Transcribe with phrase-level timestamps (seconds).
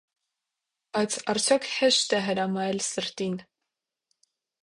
[0.95, 3.39] Բայց արդյոք հե՞շտ է հրամայել սրտին։